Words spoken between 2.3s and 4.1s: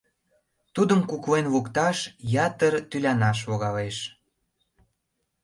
ятыр тӱлянаш логалеш.